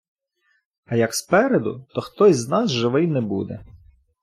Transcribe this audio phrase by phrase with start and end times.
[0.85, 3.65] А як спереду, то хтось з нас живий не буде...